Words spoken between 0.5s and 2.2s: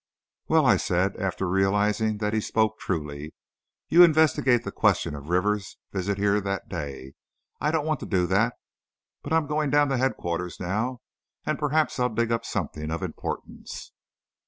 I said, after realizing